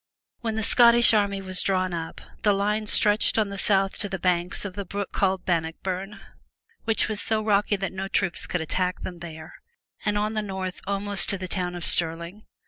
[0.39, 4.17] When the Scottish army was drawn up, the line stretched on the south to the
[4.17, 6.19] banks of the brook called Bannockburn,
[6.85, 9.53] which are so rocky that no troops could attack them there,
[10.03, 12.45] and on the north almost to the town of Stirling.